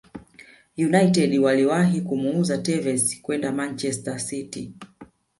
[0.77, 4.73] United waliwahi kumuuza Tevez kwenda manchester City